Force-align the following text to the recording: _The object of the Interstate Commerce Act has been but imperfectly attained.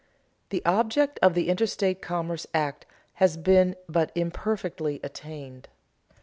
_The 0.49 0.63
object 0.65 1.19
of 1.21 1.35
the 1.35 1.47
Interstate 1.47 2.01
Commerce 2.01 2.47
Act 2.55 2.87
has 3.21 3.37
been 3.37 3.75
but 3.87 4.11
imperfectly 4.15 4.99
attained. 5.03 5.67